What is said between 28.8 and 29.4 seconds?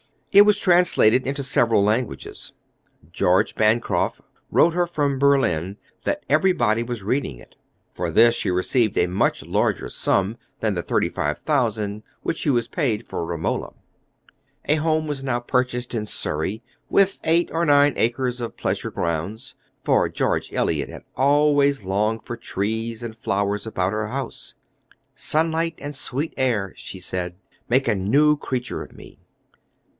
of me."